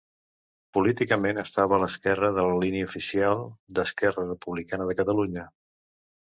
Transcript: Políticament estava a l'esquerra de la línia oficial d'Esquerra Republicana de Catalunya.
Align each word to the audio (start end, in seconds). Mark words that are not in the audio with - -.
Políticament 0.77 1.41
estava 1.41 1.77
a 1.77 1.79
l'esquerra 1.83 2.31
de 2.37 2.45
la 2.47 2.55
línia 2.63 2.87
oficial 2.89 3.45
d'Esquerra 3.81 4.27
Republicana 4.31 4.89
de 4.93 4.97
Catalunya. 5.03 5.47